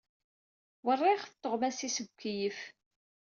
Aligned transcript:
Wriɣet 0.85 1.33
tuɣmas-is 1.41 1.93
seg 1.97 2.07
ukeyyef. 2.11 2.59